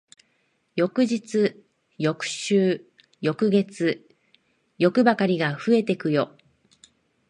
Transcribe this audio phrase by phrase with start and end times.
[0.75, 1.63] 翌日、
[1.99, 2.89] 翌週、
[3.21, 4.09] 翌月、
[4.79, 6.35] 欲ばかりが増えてくよ。